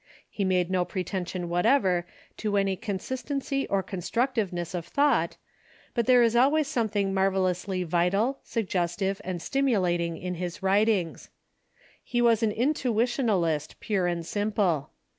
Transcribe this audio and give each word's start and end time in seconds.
He 0.31 0.43
made 0.43 0.71
no 0.71 0.83
pretension 0.83 1.47
whatever 1.47 2.07
to 2.37 2.57
any 2.57 2.75
consistency 2.75 3.67
or 3.67 3.83
constructiveness 3.83 4.73
of 4.73 4.87
thought, 4.87 5.37
but 5.93 6.07
there 6.07 6.23
is 6.23 6.35
always 6.35 6.67
something 6.67 7.13
marvellously 7.13 7.83
vital, 7.83 8.39
suggestive, 8.41 9.21
and 9.23 9.39
stimulating 9.39 10.17
in 10.17 10.33
his 10.33 10.63
writings. 10.63 11.29
He 12.03 12.19
was 12.19 12.41
an 12.41 12.51
intuitionalist 12.51 13.79
pure 13.79 14.07
and 14.07 14.25
simple. 14.25 14.89